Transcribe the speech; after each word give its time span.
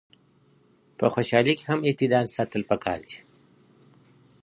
په 0.97 1.05
خوشحالۍ 1.13 1.53
کي 1.59 1.63
هم 1.69 1.79
اعتدال 1.87 2.25
ساتل 2.35 2.61
پکار 2.69 2.99
دي. 3.07 3.17